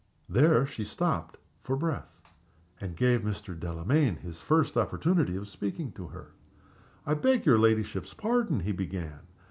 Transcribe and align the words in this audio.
There 0.27 0.65
she 0.65 0.83
stopped 0.83 1.37
for 1.61 1.75
breath, 1.75 2.23
and 2.79 2.95
gave 2.97 3.21
Mr. 3.21 3.55
Delamayn 3.55 4.15
his 4.15 4.41
first 4.41 4.75
opportunity 4.75 5.35
of 5.35 5.47
speaking 5.47 5.91
to 5.91 6.07
her. 6.07 6.31
"I 7.05 7.13
beg 7.13 7.45
your 7.45 7.59
ladyship's 7.59 8.15
pardon," 8.15 8.61
he 8.61 8.71
began. 8.71 9.19